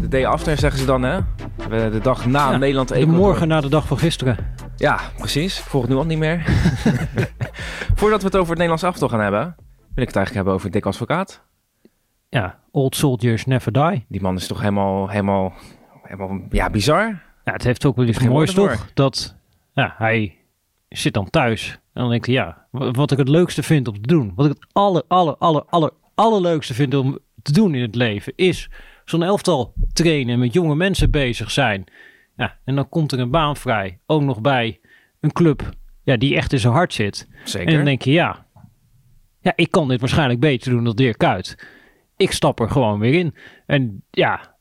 [0.00, 1.20] De day after zeggen ze dan, hè?
[1.90, 3.18] De dag na Ja, Nederland De Ecuador.
[3.20, 4.36] morgen na de dag van gisteren.
[4.76, 5.58] Ja, precies.
[5.58, 6.42] Ik volg het nu al niet meer.
[7.94, 9.40] Voordat we het over het Nederlands aftal gaan hebben,
[9.94, 11.42] wil ik het eigenlijk hebben over Dick Advocaat.
[12.28, 14.04] Ja, old soldiers never die.
[14.08, 15.52] Die man is toch helemaal, helemaal,
[16.02, 17.06] helemaal ja, bizar.
[17.44, 18.90] Ja, het heeft ook wel iets moois toch?
[18.94, 19.36] Dat
[19.72, 20.36] ja, hij
[20.88, 21.70] zit dan thuis.
[21.72, 24.32] En dan denkt hij, ja, wa- wat ik het leukste vind om te doen.
[24.34, 28.32] Wat ik het aller, aller, aller, aller, allerleukste vind om te doen in het leven.
[28.36, 28.70] Is
[29.08, 31.84] zo'n elftal trainen en met jonge mensen bezig zijn.
[32.36, 33.98] Ja, en dan komt er een baan vrij.
[34.06, 34.80] Ook nog bij
[35.20, 35.70] een club
[36.02, 37.28] ja, die echt in zijn hart zit.
[37.44, 37.68] Zeker.
[37.68, 38.46] En dan denk je, ja,
[39.40, 41.66] ja, ik kan dit waarschijnlijk beter doen dan Dirk Kuyt.
[42.16, 43.34] Ik stap er gewoon weer in.
[43.66, 44.56] En ja,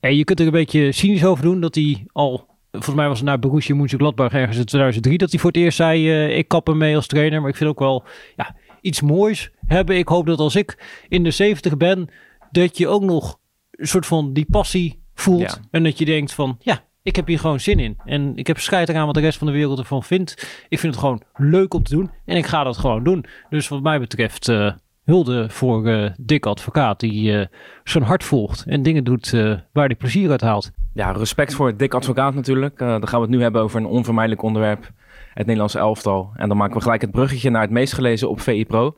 [0.00, 3.18] en je kunt er een beetje cynisch over doen dat hij al, volgens mij was
[3.18, 6.48] het naar Borussia Mönchengladbach ergens in 2003 dat hij voor het eerst zei, eh, ik
[6.48, 7.40] kap ermee als trainer.
[7.40, 8.04] Maar ik vind ook wel
[8.36, 9.96] ja, iets moois hebben.
[9.96, 12.08] Ik hoop dat als ik in de 70 ben,
[12.50, 13.38] dat je ook nog
[13.76, 15.40] een soort van die passie voelt.
[15.40, 15.58] Ja.
[15.70, 17.96] En dat je denkt van, ja, ik heb hier gewoon zin in.
[18.04, 20.32] En ik heb scheid eraan wat de rest van de wereld ervan vindt.
[20.68, 22.10] Ik vind het gewoon leuk om te doen.
[22.24, 23.24] En ik ga dat gewoon doen.
[23.50, 24.72] Dus wat mij betreft, eh,
[25.04, 27.00] hulde voor eh Dick Advocaat.
[27.00, 27.46] Die eh,
[27.84, 29.30] zijn hart volgt en dingen doet
[29.72, 30.70] waar hij plezier uit haalt.
[30.92, 32.78] Ja, respect voor Dick Advocaat natuurlijk.
[32.78, 34.90] Dan gaan we het nu hebben over een onvermijdelijk onderwerp.
[35.34, 36.30] Het Nederlandse elftal.
[36.34, 38.96] En dan maken we gelijk het bruggetje naar het meest gelezen op VI Pro.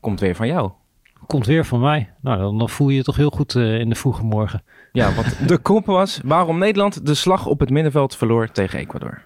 [0.00, 0.70] Komt weer van jou.
[1.26, 2.10] Komt weer van mij.
[2.20, 4.62] Nou, dan, dan voel je je toch heel goed eh, in de vroege morgen.
[4.92, 9.22] Ja, want de kop was waarom Nederland de slag op het middenveld verloor tegen Ecuador.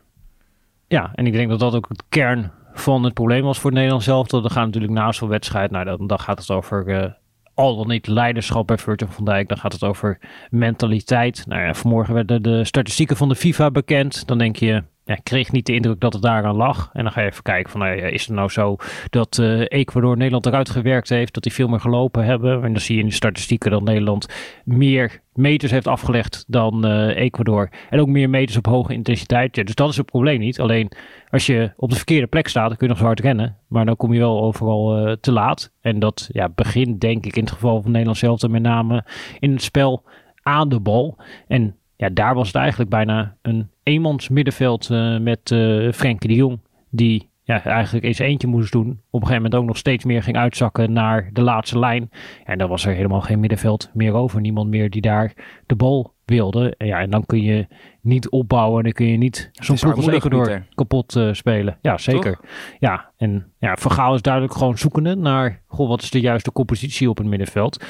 [0.89, 3.75] Ja, en ik denk dat dat ook het kern van het probleem was voor het
[3.75, 4.27] Nederlands zelf.
[4.27, 7.11] Dat gaat natuurlijk naast zo'n wedstrijd, nou, dan, dan gaat het over eh,
[7.55, 9.49] al dan niet leiderschap bij Virgil van Dijk.
[9.49, 10.19] Dan gaat het over
[10.51, 11.45] mentaliteit.
[11.47, 14.27] Nou ja, vanmorgen werden de statistieken van de FIFA bekend.
[14.27, 14.83] Dan denk je,
[15.17, 16.91] ik kreeg niet de indruk dat het daaraan lag.
[16.93, 18.77] En dan ga je even kijken van, nou is het nou zo
[19.11, 21.35] dat eh, Ecuador Nederland eruit gewerkt heeft?
[21.35, 22.63] Dat die veel meer gelopen hebben?
[22.63, 24.27] En dan zie je in de statistieken dat Nederland
[24.65, 27.71] meer meters heeft afgelegd dan eh, Ecuador.
[27.91, 29.57] En ook meer meters op hoge intensiteit.
[29.57, 30.61] Ja, dus dat is het probleem niet.
[30.61, 30.93] Alleen
[31.31, 33.57] als je op de verkeerde plek staat, dan kun je nog zo hard rennen.
[33.69, 35.73] Maar dan kom je wel overal eh, te laat.
[35.81, 39.05] En dat ja, begint denk ik in het geval van Nederland zelf met name
[39.39, 40.05] in het spel
[40.43, 41.17] aan de bal.
[41.49, 46.35] En ja, daar was het eigenlijk bijna een eenmans middenveld eh, met eh Frenkie de
[46.35, 46.59] Jong.
[46.91, 48.89] Die ja, eigenlijk eens eentje moest doen.
[48.89, 52.11] Op een gegeven moment ook nog steeds meer ging uitzakken naar de laatste lijn.
[52.45, 54.41] En dan was er helemaal geen middenveld meer over.
[54.41, 55.33] Niemand meer die daar
[55.67, 56.75] de bal wilde.
[56.77, 57.67] En Ja, en dan kun je
[58.01, 58.79] niet opbouwen.
[58.79, 61.79] En dan kun je niet zo'n ploeg als Ecuador kapot eh, spelen.
[61.83, 62.39] Ja, zeker.
[62.79, 65.63] Ja, en ja, Van Gaal is duidelijk gewoon zoekende naar...
[65.67, 67.85] Goh, wat is de juiste compositie op het middenveld?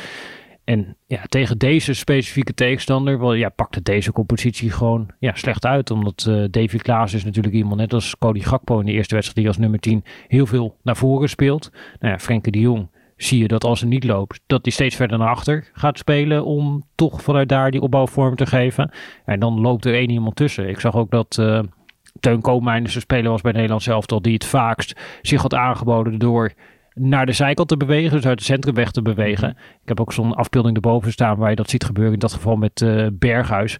[0.71, 5.91] En ja, tegen deze specifieke tegenstander wel, ja, pakte deze compositie gewoon ja, slecht uit.
[5.91, 9.39] Omdat eh Davy Klaas is natuurlijk iemand net als Cody Gakpo in de eerste wedstrijd
[9.39, 11.71] die als nummer 10 heel veel naar voren speelt.
[11.99, 14.97] Nou ja, Frenkie de Jong zie je dat als hij niet loopt, dat hij steeds
[14.97, 18.91] verder naar achter gaat spelen om toch vanuit daar die opbouwvorm te geven.
[19.25, 20.69] En dan loopt er één iemand tussen.
[20.69, 21.61] Ik zag ook dat eh
[22.21, 26.53] Teun Koopmeiners een speler was bij Nederland zelf die het vaakst zich had aangeboden door
[26.95, 29.49] naar de zijkant te bewegen, dus uit de centrumweg te bewegen.
[29.83, 32.57] Ik heb ook zo'n afbeelding erboven staan waar je dat ziet gebeuren, in dat geval
[32.57, 33.77] met eh, Berghuis.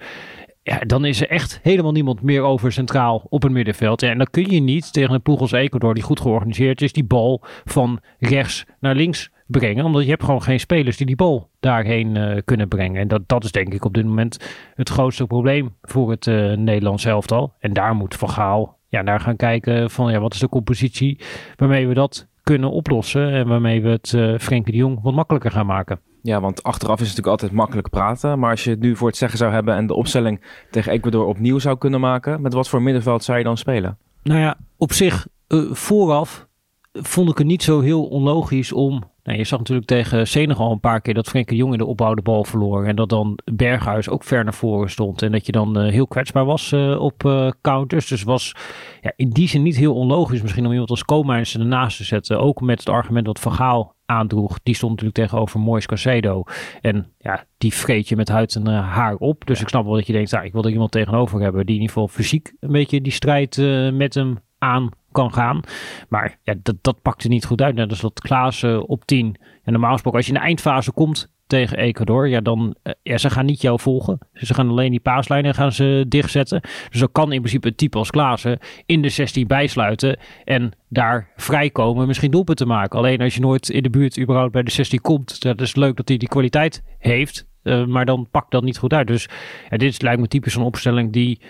[0.63, 4.01] Ja, dan is er echt helemaal niemand meer over centraal op het middenveld.
[4.01, 6.93] Ja, en dan kun je niet tegen een ploeg als Ecuador, die goed georganiseerd is,
[6.93, 9.85] die bal van rechts naar links brengen.
[9.85, 13.01] Omdat je hebt gewoon geen spelers die die bal daarheen eh, kunnen brengen.
[13.01, 16.53] En dat, dat is denk ik op dit moment het grootste probleem voor het eh
[16.53, 17.53] Nederlands elftal.
[17.59, 21.21] En daar moet Van Gaal ja, naar gaan kijken van ja, wat is de compositie
[21.57, 23.33] waarmee we dat kunnen oplossen.
[23.33, 26.01] En waarmee we het eh Frenkie de Jong wat makkelijker gaan maken.
[26.23, 28.39] Ja, want achteraf is het natuurlijk altijd makkelijk praten.
[28.39, 30.41] Maar als je het nu voor het zeggen zou hebben en de opstelling
[30.71, 33.99] tegen Ecuador opnieuw zou kunnen maken, met wat voor middenveld zou je dan spelen?
[34.23, 36.49] Nou ja, op zich eh, vooraf
[36.93, 39.10] vond ik het niet zo heel onlogisch om.
[39.31, 41.85] Nou, je zag natuurlijk tegen Senegal een paar keer dat Frenkie de Jong in de
[41.87, 42.85] opbouw de bal verloor.
[42.85, 45.23] En dat dan Berghuis ook ver naar voren stond.
[45.23, 48.09] En dat je dan eh, heel kwetsbaar was eh, op eh, counters.
[48.09, 48.55] Dus was
[49.01, 52.41] ja, in die zin niet heel onlogisch misschien om iemand als Koolmeijers ernaast te zetten.
[52.41, 54.59] Ook met het argument wat Van Gaal aandroeg.
[54.63, 56.43] Die stond natuurlijk tegenover Mois Casedo.
[56.81, 59.47] En ja, die vreet je met huid en haar op.
[59.47, 61.75] Dus ik snap wel dat je denkt, nou, ik wil er iemand tegenover hebben die
[61.75, 63.57] in ieder geval fysiek een beetje die strijd
[63.93, 65.61] met hem aan kan gaan.
[66.09, 67.75] Maar ja, dat, dat pakte niet goed uit.
[67.75, 69.37] Net als dat Klaas eh, op 10.
[69.65, 73.19] En normaal gesproken, als je in de eindfase komt tegen Ecuador, ja, dan uh, ja,
[73.19, 74.19] ze gaan niet jou volgen.
[74.33, 76.61] Ze gaan alleen die paaslijnen gaan ze dichtzetten.
[76.91, 81.31] Dus dan kan in principe een type als Klaassen in de 16 bijsluiten en daar
[81.37, 82.99] vrijkomen, misschien doelpunten maken.
[82.99, 85.97] Alleen als je nooit in de buurt überhaupt bij de 16 komt, dat is leuk
[85.97, 89.07] dat hij die kwaliteit heeft, uh, maar dan pakt dat niet goed uit.
[89.07, 89.29] Dus
[89.71, 91.41] ja, dit lijkt me typisch een opstelling die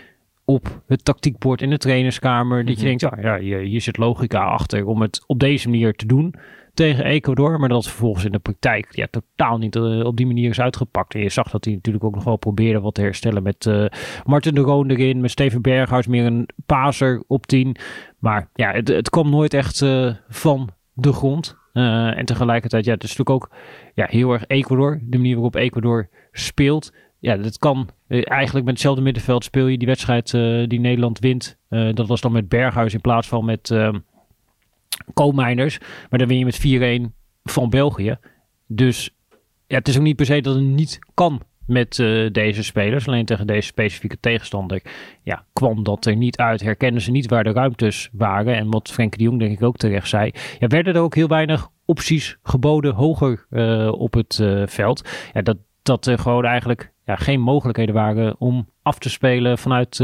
[0.50, 2.64] op het tactiekbord in de trainerskamer.
[2.64, 2.98] Dat je mhm.
[2.98, 6.34] denkt, ja, ja je, je zit logica achter om het op deze manier te doen
[6.74, 7.60] tegen Ecuador.
[7.60, 11.14] Maar dat vervolgens in de praktijk ja, totaal niet uh, op die manier is uitgepakt.
[11.14, 13.86] En je zag dat hij natuurlijk ook nog wel probeerde wat te herstellen met uh,
[14.24, 15.20] Martin de Roon erin.
[15.20, 17.76] Met Steven Berghuis meer een paser op 10.
[18.18, 21.58] Maar ja, het, het kwam nooit echt uh, van de grond.
[21.72, 23.56] en tegelijkertijd, ja, het is natuurlijk ook
[23.94, 25.00] ja, heel erg Ecuador.
[25.02, 26.92] De manier waarop Ecuador speelt.
[27.20, 30.30] Ja, dat kan eigenlijk met hetzelfde middenveld speel je die wedstrijd
[30.70, 31.58] die Nederland wint.
[31.68, 33.70] dat was dan met Berghuis in plaats van met
[35.14, 35.78] Koolmijners.
[36.10, 37.12] Maar dan win je met 4-1
[37.42, 38.18] van België.
[38.66, 39.10] Dus
[39.66, 43.06] ja, het is ook niet per se dat het niet kan met uh, deze spelers.
[43.06, 44.82] Alleen tegen deze specifieke tegenstander
[45.22, 46.60] ja, kwam dat er niet uit.
[46.60, 48.54] Herkenden ze niet waar de ruimtes waren.
[48.54, 50.30] En wat Frenkie de Jong denk ik ook terecht zei.
[50.58, 55.08] Ja, werden er ook heel weinig opties geboden hoger uh, op het uh, veld.
[55.32, 59.96] Ja, dat, dat er gewoon eigenlijk ja, geen mogelijkheden waren om af te spelen vanuit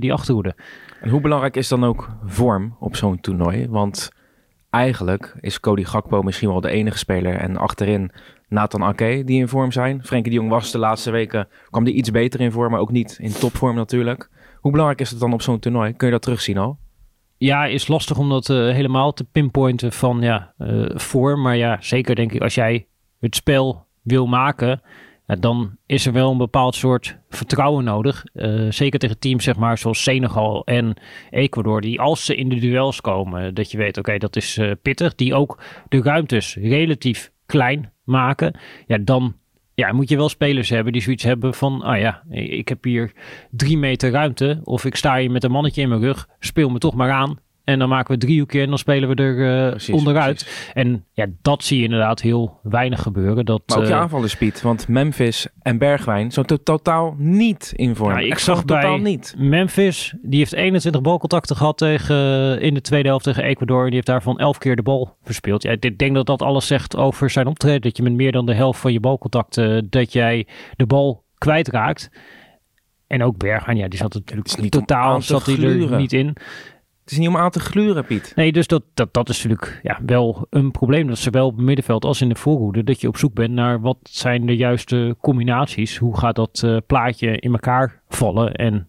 [0.00, 0.54] die achterhoede.
[1.00, 3.68] En hoe belangrijk is dan ook vorm op zo'n toernooi?
[3.68, 4.10] Want
[4.70, 7.34] eigenlijk is Cody Gakpo misschien wel de enige speler.
[7.34, 8.10] En achterin
[8.48, 10.04] Nathan Ake die in vorm zijn.
[10.04, 12.90] Frenkie de Jong was de laatste weken, kwam die iets beter in vorm, maar ook
[12.90, 14.30] niet in topvorm natuurlijk.
[14.60, 15.92] Hoe belangrijk is het dan op zo'n toernooi?
[15.92, 16.78] Kun je dat terugzien al?
[17.36, 21.42] Ja, is lastig om dat uh, helemaal te pinpointen van ja, uh, vorm.
[21.42, 22.86] Maar ja, zeker denk ik als jij
[23.20, 24.82] het spel wil maken,
[25.26, 28.24] dan is er wel een bepaald soort vertrouwen nodig.
[28.34, 30.94] Uh, zeker tegen teams zeg maar, zoals Senegal en
[31.30, 34.72] Ecuador, die als ze in de duels komen, dat je weet, oké, dat is uh,
[34.82, 35.14] pittig.
[35.14, 38.58] Die ook de ruimtes relatief klein maken.
[38.86, 39.34] Ja, dan
[39.74, 43.12] ja, moet je wel spelers hebben die zoiets hebben van, ah ja, ik heb hier
[43.50, 44.60] drie meter ruimte.
[44.64, 47.38] Of ik sta hier met een mannetje in mijn rug, speel me toch maar aan.
[47.64, 50.70] En dan maken we driehoekje en dan spelen we er uh, onderuit.
[50.74, 53.44] En ja, dat zie je inderdaad heel weinig gebeuren.
[53.44, 54.62] Dat, maar ook je uh, aanvallen speed.
[54.62, 58.18] Want Memphis en Bergwijn zijn to totaal niet in vorm.
[58.18, 59.34] ik zag bij totaal niet.
[59.38, 63.84] Memphis, die heeft 21 balcontacten gehad tegen, eh, in de tweede helft tegen Ecuador.
[63.84, 65.62] Die heeft daarvan 11 keer de bal verspeeld.
[65.62, 67.80] Ja, ik denk dat dat alles zegt over zijn optreden.
[67.80, 70.46] Dat je met meer dan de helft van je balcontacten, dat jij
[70.76, 72.10] de bal kwijtraakt.
[73.06, 76.36] En ook Bergwijn, ja, die zat natuurlijk niet totaal zat hij er niet in.
[77.04, 78.32] Het is niet om aan te gluren, Piet.
[78.36, 81.06] Nee, dus dat, dat, dat is natuurlijk ja, wel een probleem.
[81.06, 82.84] Dat zowel op het middenveld als in de voorhoede.
[82.84, 85.96] Dat je op zoek bent naar wat zijn de juiste combinaties.
[85.96, 88.54] Hoe gaat dat uh, plaatje in elkaar vallen?
[88.54, 88.88] En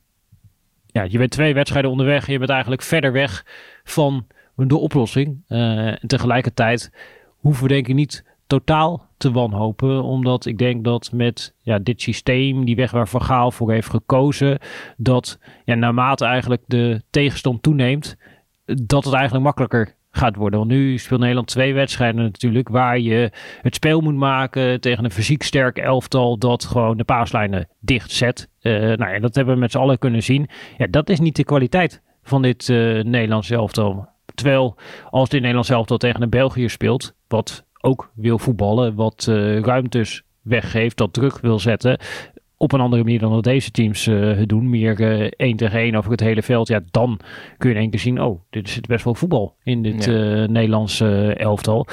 [0.85, 2.27] ja, je bent twee wedstrijden onderweg.
[2.27, 3.45] Je bent eigenlijk verder weg
[3.83, 5.44] van de oplossing.
[5.50, 6.91] Uh, en tegelijkertijd
[7.38, 10.03] hoeven we denk ik niet totaal te wanhopen.
[10.03, 13.89] Omdat ik denk dat met ja, dit systeem, die weg waar Van Gaal voor heeft
[13.89, 14.59] gekozen,
[14.97, 18.18] dat ja, naarmate eigenlijk de tegenstand toeneemt,
[18.65, 20.59] dat het eigenlijk makkelijker gaat worden.
[20.59, 23.31] Want nu speelt Nederland twee wedstrijden natuurlijk, waar je
[23.62, 28.50] het speel moet maken tegen een fysiek sterk elftal dat gewoon de paaslijnen dicht zet.
[28.62, 30.50] Uh, nou ja, dat hebben we met z'n allen kunnen zien.
[30.77, 34.07] Ja, dat is niet de kwaliteit van dit uh, Nederlands elftal.
[34.33, 34.77] Terwijl
[35.09, 40.24] als dit Nederlands elftal tegen een België speelt, wat ook wil voetballen, wat uh, ruimtes
[40.42, 42.00] weggeeft, dat druk wil zetten.
[42.58, 44.70] Op een andere manier dan dat deze teams uh, het doen.
[44.70, 46.68] Meer uh, één tegen één over het hele veld.
[46.68, 47.20] Ja, dan
[47.58, 50.46] kun je in één keer zien, oh, dit zit best wel voetbal in dit ja.
[50.46, 51.88] Nederlandse elftal.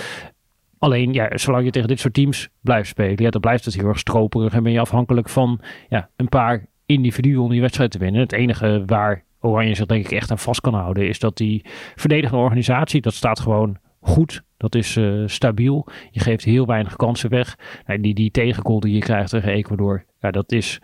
[0.78, 3.88] Alleen, ja, zolang je tegen dit soort teams blijft spelen, ja, dan blijft het heel
[3.88, 4.52] erg stroperig.
[4.52, 8.20] En ben je afhankelijk van ja, een paar individuen om die wedstrijd te winnen.
[8.20, 11.64] Het enige waar Oranje zich denk ik echt aan vast kan houden, is dat die
[11.94, 14.42] verdedigende organisatie, dat staat gewoon goed.
[14.62, 15.86] Dat is uh, stabiel.
[16.10, 17.56] Je geeft heel weinig kansen weg.
[18.00, 20.80] Die, die tegengoal die je krijgt tegen Ecuador, ja, dat is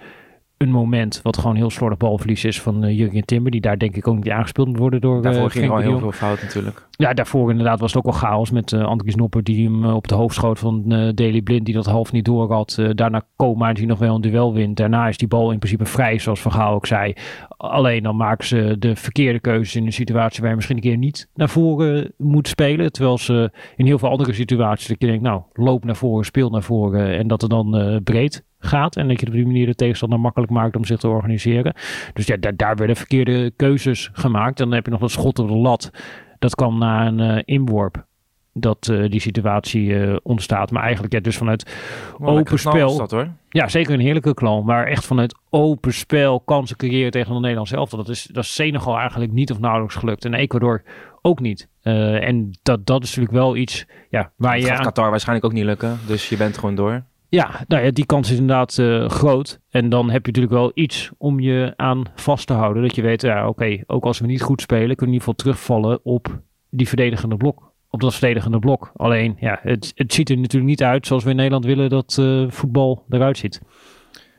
[0.59, 3.51] een moment wat gewoon heel slordig balverlies is van uh, Jurgen Timber.
[3.51, 5.99] Die daar denk ik ook niet aangespeeld moet worden door Daarvoor uh, ging al heel
[5.99, 6.87] veel fout natuurlijk.
[6.91, 10.09] Ja, daarvoor inderdaad was het ook al chaos met uh, Andries Nopper die hem op
[10.09, 11.65] de hoofd schoot van uh, Daily Blind.
[11.65, 12.79] Die dat half niet door had.
[12.95, 14.77] daarna Koma die nog wel een duel wint.
[14.77, 17.13] Daarna is die bal in principe vrij zoals Van Gaal ook zei.
[17.57, 20.97] Alleen dan maken ze de verkeerde keuzes in een situatie waar je misschien een keer
[20.97, 22.93] niet naar voren moet spelen.
[22.93, 26.51] Terwijl ze in heel veel andere situaties dat je denkt nou loop naar voren, speel
[26.51, 27.19] naar voren.
[27.19, 28.97] En dat er dan breed gaat.
[28.97, 31.75] En dat je op die manier de tegenstander makkelijk maakt om zich te organiseren.
[32.13, 34.61] Dus ja, daar, daar werden verkeerde keuzes gemaakt.
[34.61, 35.91] En dan heb je nog dat schot op de lat.
[36.39, 38.07] Dat kwam na een uh, inworp.
[38.53, 40.71] Dat uh, die situatie uh, ontstaat.
[40.71, 41.77] Maar eigenlijk ja, dus vanuit
[42.21, 42.97] open spel.
[42.97, 43.29] Dat, hoor.
[43.49, 44.63] Ja, zeker een heerlijke klal.
[44.63, 47.91] Maar echt vanuit open spel kansen creëren tegen de Nederlands zelf.
[47.91, 50.25] Dat is, dat is Senegal eigenlijk niet of nauwelijks gelukt.
[50.25, 50.83] En Ecuador
[51.23, 51.69] ook niet.
[51.83, 54.69] en dat, dat is natuurlijk wel iets ja, waar dat je...
[54.69, 54.85] gaat aan...
[54.85, 55.99] Qatar waarschijnlijk ook niet lukken.
[56.07, 57.03] Dus je bent gewoon door.
[57.31, 59.61] Ja, nou ja, die kans is inderdaad uh, groot.
[59.71, 62.83] En dan heb je natuurlijk wel iets om je aan vast te houden.
[62.83, 65.29] Dat je weet, ja, oké, ook als we niet goed spelen, kunnen we in ieder
[65.29, 67.73] geval terugvallen op die verdedigende blok.
[67.91, 68.93] Op dat verdedigende blok.
[68.97, 72.17] Alleen, ja, het, het ziet er natuurlijk niet uit zoals we in Nederland willen dat
[72.21, 73.61] uh, voetbal eruit ziet.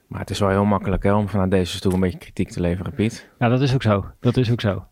[0.09, 2.61] Maar het is wel heel makkelijk hè, om vanuit deze stoel een beetje kritiek te
[2.61, 3.29] leveren, Piet.
[3.39, 4.05] Ja, dat is ook zo.
[4.19, 4.85] Dat is ook zo.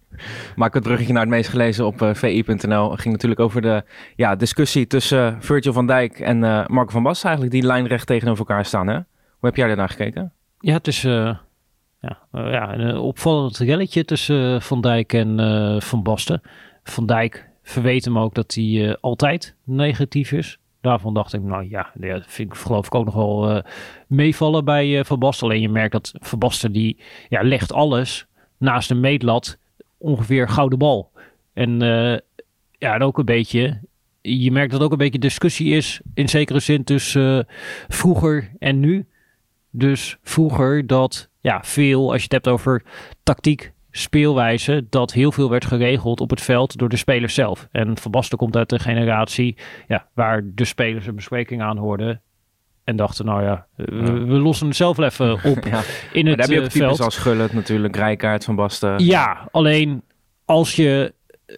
[0.55, 2.91] Maak een bruggetje naar het meest gelezen op uh, eh, vi.nl.
[2.91, 3.83] Het ging natuurlijk over de
[4.15, 7.59] ja, discussie tussen uh, Virgil van Dijk en uh, Marco van Basten eigenlijk.
[7.59, 8.87] Die lijnrecht tegenover elkaar staan.
[8.87, 8.93] Hè?
[8.93, 9.05] Hoe
[9.49, 10.33] heb jij naar gekeken?
[10.59, 11.41] Ja, het is ja,
[12.31, 16.41] ja, een opvallend relletje tussen Van Dijk en Van Basten.
[16.83, 20.59] Van Dijk verweet hem ook dat hij altijd negatief is.
[20.81, 23.63] Daarvan dacht ik, nou ja, dat vind ik geloof ik ook nog wel
[24.07, 25.47] meevallen bij Basten.
[25.47, 26.97] Alleen je merkt dat Van Basten die
[27.29, 29.57] ja, legt alles naast een meetlat
[29.97, 31.11] ongeveer gouden bal.
[31.53, 32.17] En uh,
[32.71, 33.81] ja, en ook een beetje,
[34.21, 37.43] je merkt dat ook een beetje discussie is in zekere zin tussen uh,
[37.87, 39.07] vroeger en nu.
[39.69, 42.83] Dus vroeger dat ja, veel, als je het hebt over
[43.23, 47.67] tactiek, speelwijze, dat heel veel werd geregeld op het veld door de spelers zelf.
[47.71, 52.21] En Van Basten komt uit de generatie ja, waar de spelers een bespreking aan hoorden.
[52.83, 55.81] En dachten, nou ja, we, lossen het zelf wel even op ja.
[56.11, 59.05] in het daar heb je ook uh, types als Gullit natuurlijk, Rijkaard, Van Basten.
[59.05, 60.03] Ja, alleen
[60.45, 61.13] als je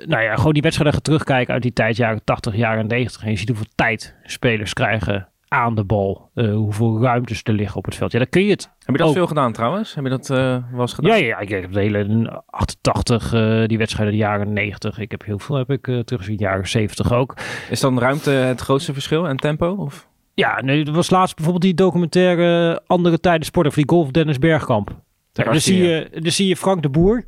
[0.05, 3.23] nou ja, gewoon die wedstrijden gaat terugkijken uit die tijd, jaren 80, jaren 90.
[3.23, 6.31] En je ziet hoeveel tijd spelers krijgen aan de bal.
[6.35, 8.11] Uh, hoeveel ruimtes er liggen op het veld.
[8.11, 8.63] Ja, dan kun je het.
[8.63, 9.13] Heb je dat ook.
[9.13, 9.95] veel gedaan trouwens?
[9.95, 10.37] Heb je dat uh,
[10.71, 11.19] wel eens gedaan?
[11.19, 14.97] Ja, ja, ik heb de hele 88, uh, die wedstrijden, de jaren 90.
[14.97, 17.37] Ik heb heel veel heb ik teruggezien, jaren 70 ook.
[17.69, 19.75] Is dan ruimte het grootste verschil en tempo?
[19.75, 20.07] Of?
[20.33, 24.39] Ja, nee, er was laatst bijvoorbeeld die documentaire Andere Tijden Sport of die golf Dennis
[24.39, 25.01] Bergkamp.
[25.31, 27.25] Ja, dan, zie je, dan zie je Frank de Boer.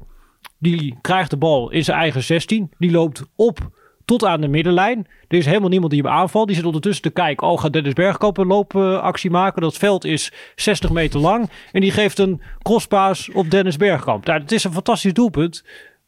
[0.59, 2.71] Die krijgt de bal in zijn eigen 16.
[2.77, 3.69] Die loopt op
[4.11, 5.07] tot aan de middenlijn.
[5.27, 6.47] Er is helemaal niemand die hem aanvalt.
[6.47, 7.47] Die zit ondertussen te kijken.
[7.47, 9.61] Oh, gaat Dennis Bergkamp een loopactie maken?
[9.61, 11.49] Dat veld is 60 meter lang.
[11.71, 14.25] En die geeft een crosspaas op Dennis Bergkamp.
[14.25, 15.65] Nou, het is een fantastisch doelpunt.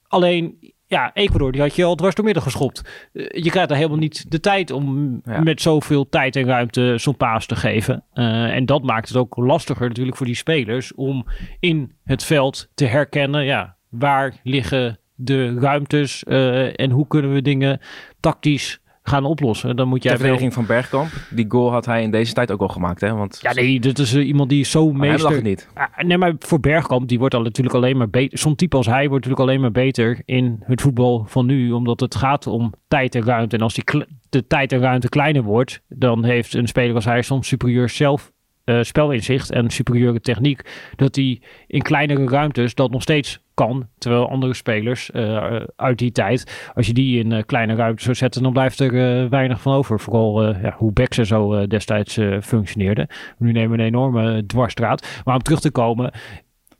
[0.07, 3.09] Alleen, ja, Ecuador, die had je al dwars door midden geschopt.
[3.13, 5.41] Je krijgt er helemaal niet de tijd om ja.
[5.41, 8.03] met zoveel tijd en ruimte zo'n paas te geven.
[8.13, 11.25] Uh, en dat maakt het ook lastiger natuurlijk voor die spelers om
[11.59, 17.41] in het veld te herkennen, ja, waar liggen de ruimtes uh, en hoe kunnen we
[17.41, 17.79] dingen
[18.19, 19.75] tactisch gaan oplossen.
[19.75, 21.11] Dan moet jij de verdediging van Bergkamp.
[21.29, 23.13] Die goal had hij in deze tijd ook al gemaakt, hè?
[23.13, 25.31] Want ja, nee, dit is uh, iemand die zo meester.
[25.31, 25.69] het niet.
[25.77, 28.37] Uh, nee, maar voor Bergkamp die wordt al natuurlijk alleen maar beter.
[28.37, 31.99] Zo'n type als hij wordt natuurlijk alleen maar beter in het voetbal van nu, omdat
[31.99, 33.55] het gaat om tijd en ruimte.
[33.55, 37.21] En als die de tijd en ruimte kleiner wordt, dan heeft een speler als hij
[37.21, 38.32] soms superieur zelf
[38.65, 40.61] uh, spelinzicht en superieure techniek,
[40.95, 43.87] dat hij in kleinere ruimtes dat nog steeds kan.
[43.97, 48.15] Terwijl andere spelers uh, uit die tijd, als je die in uh, kleine ruimtes zou
[48.15, 49.99] zetten, dan blijft er weinig van over.
[49.99, 53.09] Vooral ja, hoe Beckse zo destijds functioneerde.
[53.37, 55.21] Nu nemen we een enorme dwarsstraat.
[55.23, 56.11] Maar om terug te komen,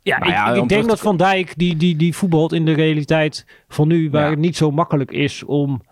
[0.02, 2.72] ja, nou ja, ik, ik denk dat Van Dijk, die, die, die voetbalt in de
[2.72, 4.30] realiteit van nu, waar ja.
[4.30, 5.82] het niet zo makkelijk is om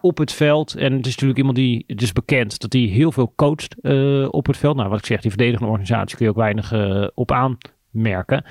[0.00, 0.74] op het veld.
[0.74, 4.28] En het is natuurlijk iemand die, het is bekend dat hij heel veel coacht uh,
[4.30, 4.76] op het veld.
[4.76, 8.44] Nou, wat ik zeg, die verdedigende organisatie kun je ook weinig uh, op aanmerken.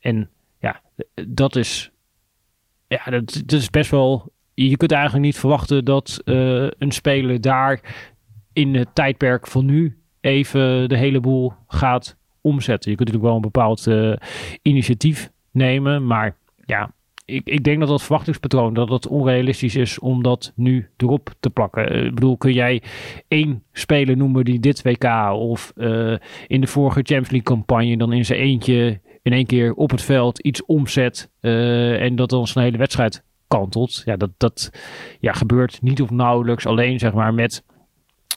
[0.00, 0.30] en
[0.60, 0.80] ja,
[1.28, 1.90] dat is,
[2.86, 7.80] ja, dat, dat, is best wel, je kunt eigenlijk niet verwachten dat een speler daar
[8.52, 12.90] in het tijdperk van nu even de hele boel gaat omzetten.
[12.90, 13.88] Je kunt natuurlijk wel een bepaald
[14.62, 16.90] initiatief nemen, maar ja,
[17.32, 21.50] ik, ik denk dat dat verwachtingspatroon dat het onrealistisch is om dat nu erop te
[21.50, 22.04] plakken.
[22.04, 22.82] Ik bedoel, kun jij
[23.28, 28.12] één speler noemen die dit WK of uh, in de vorige Champions League campagne dan
[28.12, 32.46] in zijn eentje in één keer op het veld iets omzet uh, en dat dan
[32.46, 34.02] zijn hele wedstrijd kantelt.
[34.04, 34.70] Ja, dat, dat
[35.20, 37.64] ja, gebeurt niet of nauwelijks alleen zeg maar met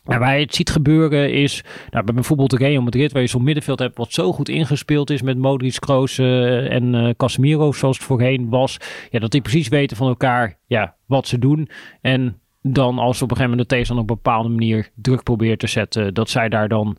[0.05, 3.43] nou, waar je het ziet gebeuren is, nou, bij bijvoorbeeld Real Madrid, waar je zo'n
[3.43, 7.97] middenveld hebt wat zo goed ingespeeld is met Modric, Kroos uh, en uh, Casemiro, zoals
[7.97, 8.77] het voorheen was.
[9.12, 11.69] Ja, dat die precies weten van elkaar ja, wat ze doen.
[12.01, 15.59] En dan als op een gegeven moment de tegenstander op een bepaalde manier druk probeert
[15.59, 16.97] te zetten, dat zij daar dan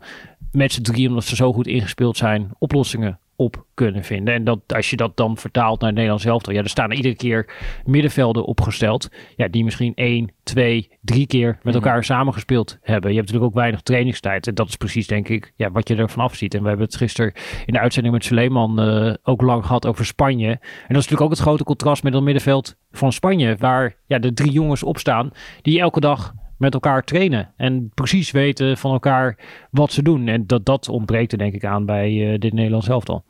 [0.51, 4.33] met z'n drie, omdat ze zo goed ingespeeld zijn, oplossingen op kunnen vinden.
[4.33, 6.95] En dat als je dat dan vertaalt naar het Nederlands elftal, ja, er staan er
[6.95, 7.53] iedere keer
[7.85, 13.09] middenvelden opgesteld, ja, die misschien één, twee, drie keer met elkaar samengespeeld hebben.
[13.09, 15.95] Je hebt natuurlijk ook weinig trainingstijd en dat is precies, denk ik, ja, wat je
[15.95, 16.53] ervan afziet.
[16.53, 17.33] En we hebben het gisteren
[17.65, 20.49] in de uitzending met Suleiman uh, ook lang gehad over Spanje.
[20.49, 24.19] En dat is natuurlijk ook het grote contrast met het middenveld van Spanje, waar ja,
[24.19, 27.53] de drie jongens opstaan die elke dag met elkaar trainen.
[27.57, 29.39] En precies weten van elkaar
[29.71, 30.27] wat ze doen.
[30.27, 33.25] En dat, dat ontbreekt er denk ik aan bij uh, dit Nederlands elftal.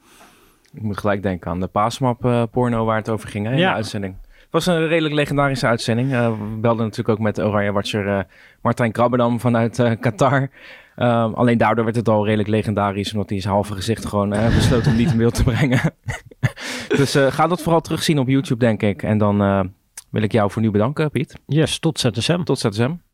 [0.77, 3.57] Ik moet gelijk denken aan de paasmap uh, porno waar het over ging hè, in
[3.57, 3.69] ja.
[3.69, 4.15] de uitzending.
[4.22, 6.12] Het was een redelijk legendarische uitzending.
[6.12, 8.25] Uh, we belden natuurlijk ook met Oranje Watcher
[8.62, 10.50] Martijn Krabbedam vanuit Qatar.
[10.98, 14.55] Ehm, alleen daardoor werd het al redelijk legendarisch, omdat hij zijn halve gezicht gewoon uh,
[14.55, 15.93] besloot om niet in beeld te brengen.
[16.98, 19.03] dus uh, ga dat vooral terugzien op YouTube, denk ik.
[19.03, 19.62] En dan uh,
[20.10, 21.34] wil ik jou voor nu bedanken, Piet.
[21.46, 22.43] Yes, tot ZSM.
[22.43, 23.07] Tot ZSM.